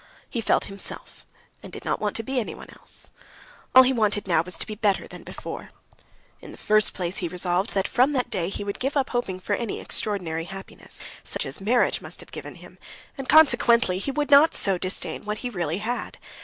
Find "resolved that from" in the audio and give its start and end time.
7.27-8.11